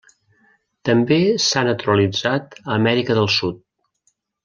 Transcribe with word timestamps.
També 0.89 1.19
s'ha 1.49 1.63
naturalitzat 1.69 2.59
a 2.65 2.67
Amèrica 2.81 3.19
del 3.23 3.33
Sud. 3.39 3.65